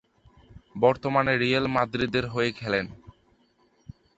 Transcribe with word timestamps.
বর্তমানে 0.75 1.33
রিয়াল 1.37 1.65
মাদ্রিদের 1.67 2.25
হয়ে 2.27 2.51
খেলেন। 2.51 2.85